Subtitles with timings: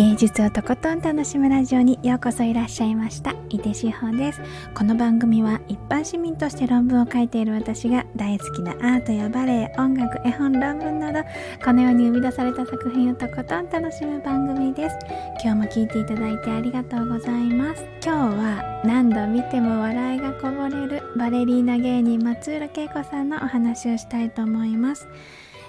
[0.00, 3.34] 芸術をとことん楽しむラジオにようこそいらっしゃいました。
[3.50, 4.40] 井手志保です。
[4.74, 11.22] この番組は一般市民として論文を書いている私が大好きなアートやバレエ音楽絵本論文など
[11.62, 14.96] このように生み出された作品をとことん楽しむ番組です。
[15.44, 17.84] 今日も聞いていただいてありがとうございます。
[18.02, 25.06] 今日は何度見ても笑いがこぼれるバレリーナ芸人松浦恵子さんのお話をしたいと思います。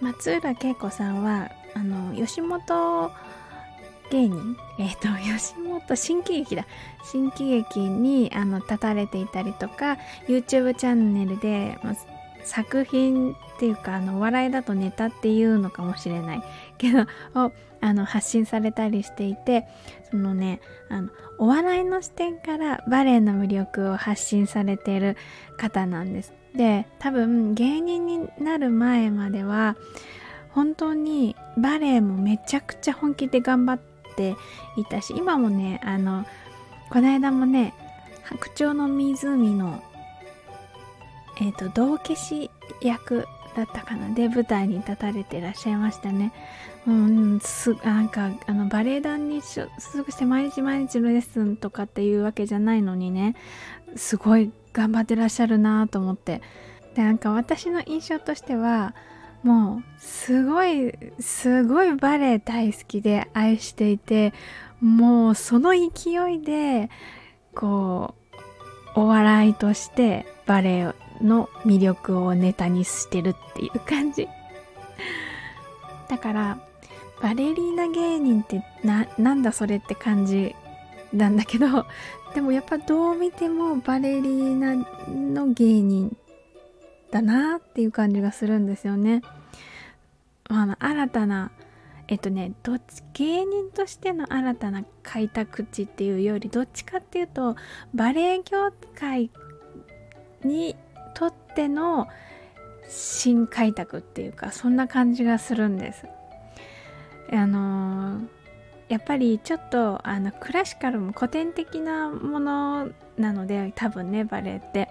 [0.00, 3.10] 松浦恵子さんはあの吉本
[4.12, 6.66] 芸人、えっ、ー、と、吉本新喜劇だ。
[7.02, 9.96] 新喜劇にあの立たれていたりとか、
[10.28, 11.96] YouTube チャンネルで、まあ、
[12.44, 16.42] 作品っていうか、あの、笑いだとネタっていうのかもしれない
[16.76, 19.66] けど、をあの発信されたりしていて、
[20.10, 21.08] そのね、あの、
[21.38, 25.16] お笑いの視点からバレエの魅力を発信されている
[25.56, 26.34] 方なんです。
[26.54, 29.74] で、多分芸人になる前までは、
[30.50, 34.36] 本当にバレエもめちゃくちゃ本気で頑張ってて
[34.76, 36.26] いたし今もねあの
[36.90, 37.74] この間もね
[38.24, 39.82] 白鳥の湖の
[41.40, 46.32] えっ、ー、と道化師役だったかなで舞台に立たれてらっしゃいましたね。
[46.86, 53.36] うん、すなんかあのバレエ団に所属して毎日毎日のレッスンとかっていうわけじゃないのにね
[53.94, 56.42] すごい頑張ってらっしゃるなと思って
[56.96, 58.96] でなんか私の印象としては
[59.42, 64.32] もうすごいすごいバレエ大好きで愛していて
[64.80, 66.90] もうその勢いで
[67.54, 68.14] こ
[68.96, 74.28] うお笑いとしてバレエの魅力をネタにしてるっていう感じ。
[76.08, 76.58] だから
[77.22, 80.54] バレリーナ芸人ってななんだそれって感じ
[81.12, 81.86] なんだけど
[82.34, 84.74] でもやっぱどう見てもバレリーナ
[85.08, 86.16] の芸人
[87.12, 89.22] だなっていう感じがするんですよね。
[90.48, 91.52] あの新たな
[92.08, 97.54] えっとねどっち芸人としての新たな開拓地っていうよりどっちかっていうと
[97.94, 99.30] バレエ業界
[100.42, 100.74] に
[101.14, 102.08] とっての
[102.88, 106.06] 新開拓っていうかそんな感じがするんです。
[107.30, 108.28] あのー、
[108.88, 114.88] やっぱりちょっとあのクラシカルも古典的なものなので多分ねバレエって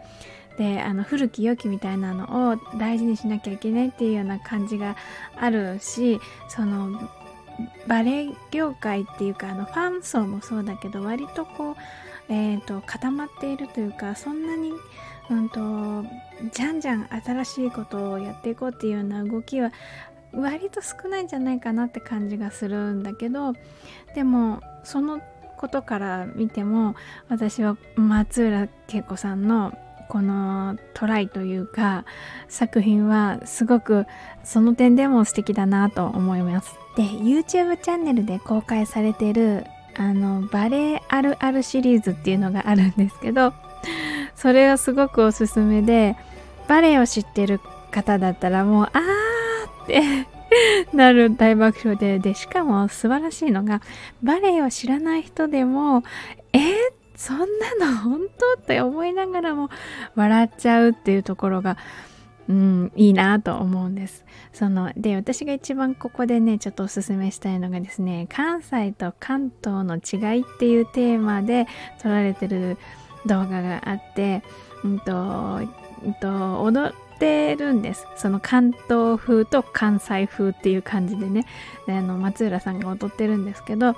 [0.57, 4.95] であの古き良きみたいなのを大事にしなきゃいけないっていうような感じが
[5.37, 6.19] あるし
[6.49, 7.09] その
[7.87, 11.75] バレエ業界っていうかあのファン層もそうだけど割とこう、
[12.29, 14.73] えーと、固まっているというかそんなに、
[15.29, 16.05] うんと、
[16.51, 19.71] じゃんじゃん新しいことをやっていこうっていうような動きは
[20.33, 23.53] 割と少ないんじゃないかなって感じがするんだけど
[24.15, 25.21] でもその
[25.57, 26.95] ことから見ても
[27.29, 29.73] 私は松浦恵子さんの
[30.11, 32.03] このトライというか
[32.49, 34.05] 作品はすごく
[34.43, 36.75] その点でも素敵だなと思います。
[36.97, 43.53] で YouTube チャンネルで公開されてるあのバレエあるあるシリーズっていうのがあるんですけど
[44.35, 46.17] それはすごくおすすめで
[46.67, 47.61] バレエを知ってる
[47.91, 50.27] 方だったらもうあーって
[50.93, 53.81] なる大爆笑ででしかも素晴らしいのが
[54.21, 56.03] バレエを知らない人でも
[56.51, 56.63] えー、
[57.21, 57.45] そんな
[57.75, 58.21] の本
[58.55, 59.69] 当って思いながらも
[60.15, 61.77] 笑っちゃうっていうところが
[62.49, 64.25] うん、いいなと思うんです。
[64.51, 71.67] そので私が一番ここでねちょっとおすすめしたいのがですね関西と関東の違いっていうテーマで
[72.01, 72.77] 撮られてる
[73.27, 74.43] 動画があって、
[74.83, 75.59] うんと
[76.03, 81.45] うんと、踊ってるんですその関東風と関西風っていう感じでね
[81.85, 83.95] であの松浦さんが踊ってるんですけど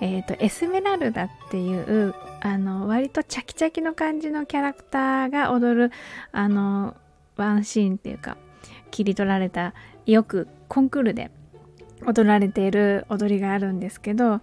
[0.00, 5.90] えーと、エスメラルダっていうあの割とチャキチャキの感じのキャラクターが踊る
[6.32, 6.94] あの
[7.36, 8.36] ワンシーンっていうか
[8.90, 9.74] 切り取られた
[10.04, 11.30] よくコンクールで
[12.06, 14.40] 踊られている踊りがあるんですけど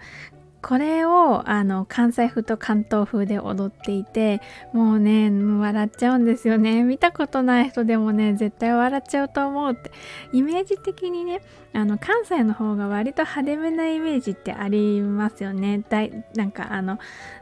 [0.64, 4.42] これをあの関西風と関東風で踊っていて
[4.72, 6.84] もうね笑っちゃうんですよね。
[6.84, 9.92] 見たことない人でもね絶対笑っちゃうと思うって。
[10.32, 11.42] イメージ的にね
[11.74, 15.84] あの関西の方が割と派手めなイメージってありますよね。
[15.90, 16.98] だいなんかあの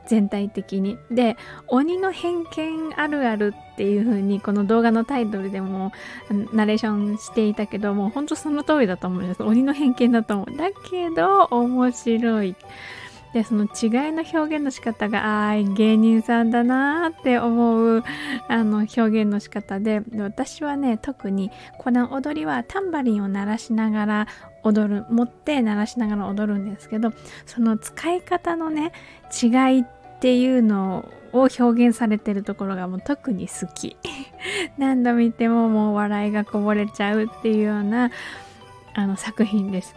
[0.07, 0.97] 全体的に。
[1.11, 1.37] で
[1.67, 5.91] 鬼の偏見あるあるっていう風にこの動画のタイトルでも
[6.53, 9.43] ナレーションしていたけどもうほんとその通りだと思うんです。
[9.43, 10.57] 鬼の偏見だと思う。
[10.57, 12.55] だけど面白い。
[13.33, 18.03] でその違いの表現の仕方があ芸人さんだなって思う
[18.47, 24.27] あの表現の仕方でで私はね特にこの踊りはタンバリンを鳴らしながら
[24.63, 27.13] 踊る持って鳴らしながら踊るんですけど
[27.45, 28.91] その使い方のね
[29.41, 29.47] 違
[29.77, 29.85] いっ
[30.19, 33.95] ていうのを表現されてるところがもう特に好き。
[34.77, 38.11] 何度見てももう笑いがこぼれちゃうっていうような
[38.93, 39.95] あの作品です。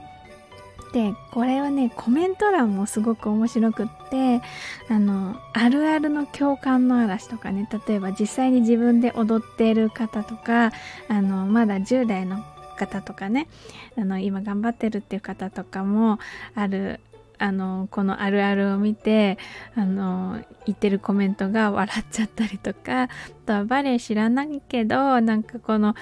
[0.95, 4.41] でこれはねコメント欄もすごく面白くって
[4.89, 10.71] あのあるあるの共感の嵐とかね例えば実際に自分で踊っている方とか
[11.09, 12.45] あのまだ10代の
[12.79, 13.49] 方とかね
[13.99, 16.21] あの今頑張ってるっていう方とかも
[16.55, 17.01] ある
[17.39, 19.37] あのこのあるあるを見て
[19.75, 23.09] あの言ってるコメントが笑っちゃったりとかあ
[23.47, 25.97] とはバレエ知らないけどなんかこの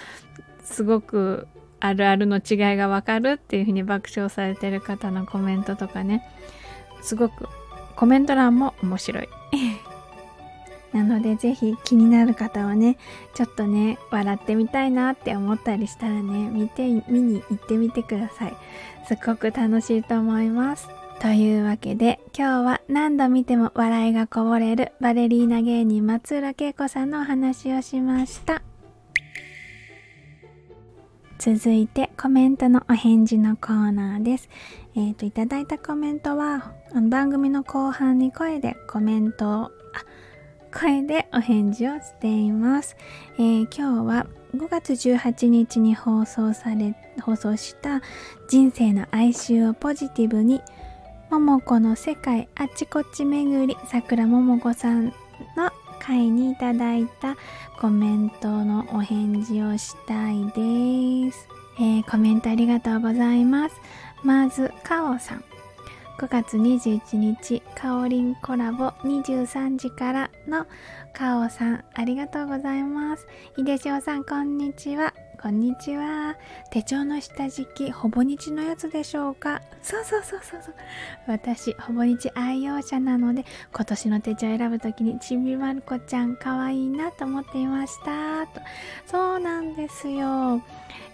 [0.63, 1.49] すごく
[1.85, 6.25] あるあるの違いがわかるっていうふうに爆笑されてる方のコメントとかね。
[7.03, 7.49] すごく
[7.97, 9.29] コメント欄も面白い。
[10.95, 12.99] なのでぜひ気になる方はね
[13.35, 18.55] ちょっとね笑ってみたいなって思ったりしたらね見て見に行ってみてください。
[19.09, 20.89] すっごく楽しいと思います。
[21.21, 28.63] というわけで今日は何度見ても笑いがこぼれるバレリーナ芸人松浦恵子さんのお話をしました。
[31.45, 34.49] 続いてコメントのお返事のコーナーです。
[34.95, 36.73] えっ、ー、と、いただいたコメントは
[37.11, 39.71] 番組の後半に声でコメントを、
[40.73, 42.97] 声でお返事をしています。
[43.39, 48.03] えー、今日は5月18日に放送され、放送した
[48.49, 50.63] 人生の哀愁をポジティブに
[51.29, 55.13] 桃子の世界あっちこっち巡り桜桃子さん
[56.05, 57.37] 回にいただいた
[57.81, 61.49] コメントのお返事をしたいです。
[61.79, 63.77] えー、コメントありがとうございます。
[64.25, 65.45] まず、かおさん。
[66.19, 70.67] 9月21日、かおりんコラボ23時からの
[71.13, 73.27] かおさん、ありがとうございます。
[73.57, 75.15] いでしおさん、こんにちは。
[75.43, 76.37] こんにちは。
[76.71, 79.61] 手帳の下敷き、ほぼ日のやつでしょうか？
[79.83, 80.75] そうそうそうそうそう。
[81.27, 88.47] 私、ほぼ日愛用者なので、今年の手帳選ぶときに、ちびまる子ちゃん可愛いなと思っていました。
[88.47, 88.61] と。
[89.05, 90.63] そうなんですよ。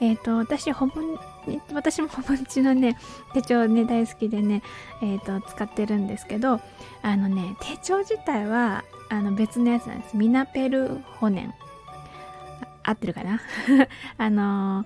[0.01, 1.01] えっ、ー、と、私、ほぼ、
[1.73, 2.99] 私もほぼ日のね、
[3.33, 4.63] 手帳ね、大好きでね、
[5.01, 6.61] えっ、ー、と、使ってるんですけど、
[7.01, 10.19] あのね、手帳自体は、あの別のやつなんです。
[10.19, 11.55] ミナペルホネン。
[12.89, 13.41] 合ってるかな？
[14.19, 14.85] あの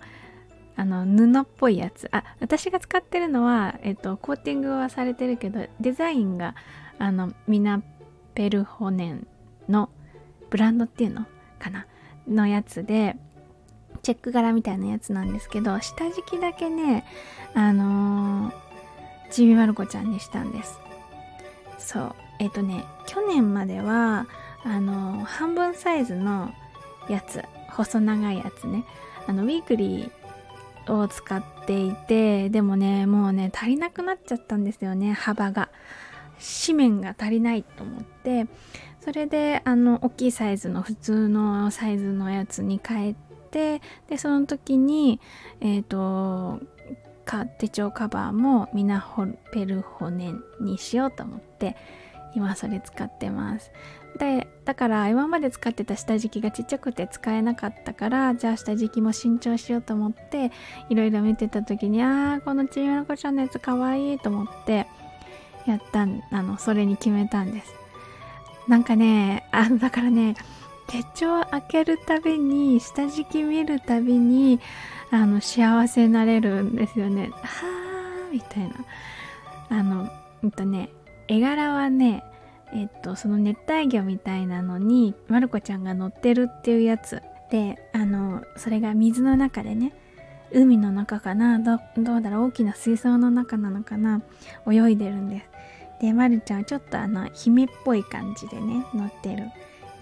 [0.74, 2.08] あの布っぽいやつ。
[2.12, 6.54] あ私が使ってるのは、えっと、コーティングはされてるけどデザインが
[6.98, 7.82] あのミナ
[8.34, 9.26] ペルホネン
[9.68, 9.90] の
[10.50, 11.26] ブランドっていうの
[11.58, 11.86] かな？
[12.28, 13.16] のやつで
[14.02, 17.04] チェック柄みたいなやつなんですけど下敷きだけね
[17.54, 18.52] あのー、
[19.30, 20.78] ちびまる子ちゃんにしたんです。
[21.78, 22.14] そう。
[22.38, 24.26] えっ、とね去年までは
[24.64, 26.52] あのー、半分サイズの
[27.08, 27.42] やつ。
[27.76, 28.84] 細長いやつね。
[29.26, 35.70] あのウィークリーを使っていてでもねもうね足りなくなっちゃったんですよね幅が。
[36.66, 38.46] 紙面が足りないと思って。
[39.00, 43.14] それであの大きいサイズの普通のサイズのやつに変え
[43.50, 45.20] てでその時に
[45.60, 46.60] えっ、ー、と
[47.58, 51.76] 手帳カバーもミナホペルホネにしようと思って。
[52.34, 53.70] 今それ使ってます。
[54.18, 60.52] でだから今まで使ってた下敷きがちっちゃくて使えなかったからじゃあ下敷きも新調しようと思って
[60.90, 64.86] いろいろ見てた時にああこのちびまる子ちゃんのやつかわいいと思って
[65.66, 67.74] やったあのそれに決めたんです。
[68.68, 70.34] なんかねあのだからね
[70.86, 74.60] 手帳開けるたびに下敷き見るたびに
[75.10, 77.30] あの幸せになれるんですよね。
[77.30, 77.66] は
[78.28, 78.74] あみたいな。
[79.70, 80.08] あの
[80.42, 80.90] うんとね
[81.32, 82.22] 絵柄はね
[82.74, 87.22] えっとその熱帯魚みたいなのにまる子ちゃんが乗ってるっていうやつ。
[87.50, 89.94] であのそれが水の中でね
[90.52, 91.78] 海の中かなど
[92.16, 94.22] うだろう大きな水槽の中なのかな
[94.70, 95.48] 泳いでるんです。
[96.02, 99.44] でまるちゃんはちょっとあの姫っぽい感じでね乗ってる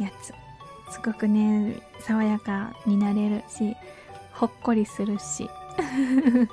[0.00, 0.32] やつ。
[0.92, 3.76] すごくね爽やかになれるし
[4.32, 5.48] ほっこりするし。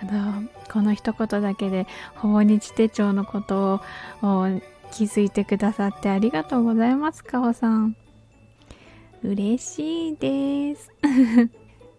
[0.00, 3.80] あのこの一言だけでほぼ日手帳のこと
[4.22, 7.96] を気づいてくださってありがとうございます、かおさん。
[9.22, 10.92] 嬉しいです。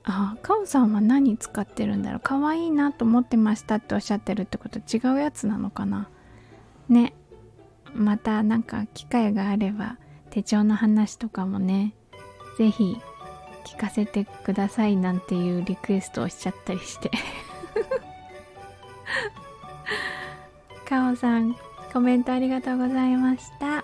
[0.03, 6.09] あ、かおさんは何使ってるんだろう可愛いなと思ってましたっておっしゃってるってこと違うやつなのかな
[6.87, 7.13] ね。
[7.93, 9.97] またなんか機会があれば
[10.29, 11.93] 手帳の話とかもね、
[12.57, 12.97] ぜひ
[13.65, 17.11] 聞かせてくださいなんていうリクエストをしちゃったりして
[21.11, 21.55] おさん
[21.91, 23.83] コメントありがとうございました。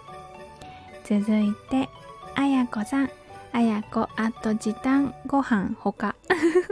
[1.05, 1.89] 続いて、
[2.35, 3.11] あやこさん。
[3.51, 6.15] あやこ、あと時短ご飯ほか。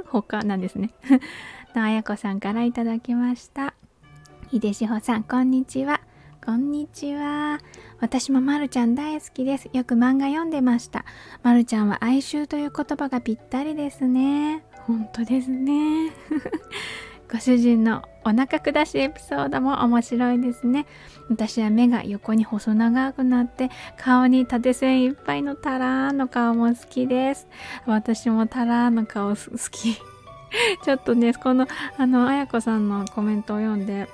[0.05, 0.91] ほか なんですね。
[1.73, 3.73] のあやこさんからいただきました。
[4.51, 6.01] ひでしほさん、こんにちは。
[6.45, 7.57] こんにちは。
[7.99, 9.71] 私もまるちゃん大好きです。
[9.73, 11.03] よく漫画読んでました。
[11.41, 14.63] まるちゃんは哀愁という言葉がぴったりですね。
[14.85, 16.11] 本当ですね。
[17.31, 20.85] ご主人のお腹下しエピソードも面白いですね。
[21.29, 27.47] 私は目が横に細長くなって顔に縦線いっぱいのタラーの顔も好きです。
[27.85, 29.35] 私もタラーの顔好
[29.71, 29.97] き。
[30.83, 34.07] ちょっとねこのあのあやこさんのコメントを読んで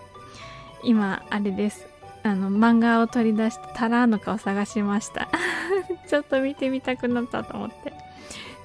[0.83, 1.87] 今あれです。
[2.23, 5.29] あの漫画を取り出してタラーの顔探しました。
[6.07, 8.08] ちょっと見てみたくなったと思って。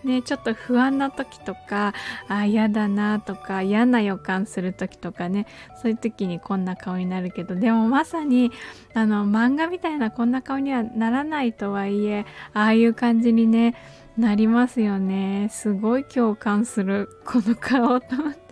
[0.05, 1.95] ねちょっと不安な時とか
[2.29, 5.47] あ嫌だなとか嫌な予感する時とかね
[5.83, 8.53] そういう時にこんな顔になるけどでもまさに
[8.95, 13.75] あの漫画みたいなこんな顔にはならないとはいえああいう感じにね
[14.17, 15.49] なりますよね。
[15.51, 18.45] すごい共感するこの顔と思って。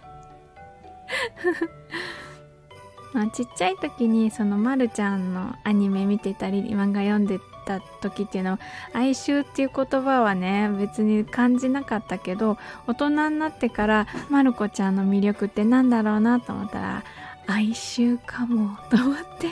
[3.12, 8.59] まあ、ちっちゃい時にそのまるちゃんのアニメ見てたり漫画読んでた時っていうのは
[8.92, 17.04] 哀愁っていう言葉はね別に感じなかったけど大人になってからまる子ちゃんの魅力って何だろうなと思ったら
[17.47, 19.50] 哀愁かもと思って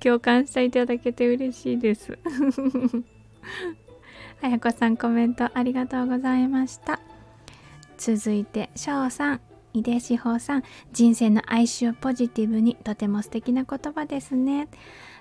[0.00, 2.18] 共感していただけて嬉しいです。
[4.42, 7.00] あやこさんコメントありがとうございました。
[7.96, 9.40] 続いてしょうさん
[9.74, 10.62] 井出志保さん。
[10.92, 14.68] 人生の哀愁をポジティブにとても素敵な言葉ですね。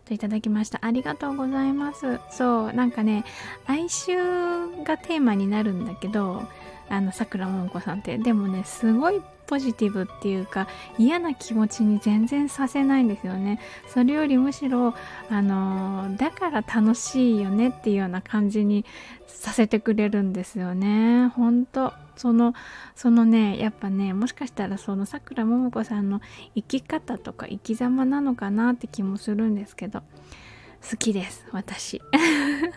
[0.06, 0.80] といただきました。
[0.82, 2.20] ありがとうございます。
[2.30, 3.24] そうなんかね
[3.66, 6.44] 哀愁がテーマになるんだけど
[6.90, 8.18] あのさくらももこさんって。
[8.18, 10.68] でもねすごいポジティブっていうか
[10.98, 13.60] 嫌な気持ちに全然させないんですよね。
[13.88, 14.94] それよりむしろ
[15.30, 18.86] あのだから楽しいよねっていうような感じに
[19.28, 21.28] させてくれるんですよね。
[21.28, 21.94] ほんと。
[22.16, 22.54] その
[22.96, 26.22] そのねやっぱねもしかしたらそのさくらももこさんの
[26.56, 30.02] 生き方とか生き様なのかなって気もするんですけど
[30.90, 32.02] 好きです私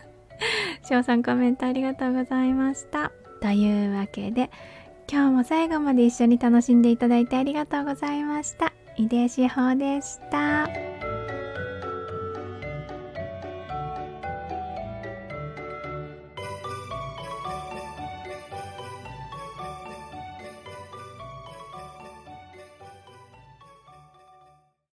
[0.89, 4.51] 翔さんコメントありがとうございましたというわけで
[5.11, 8.73] 今日も最後まで一緒に楽しんでいただいてありがとうございました。
[8.97, 10.84] 井出志保でした。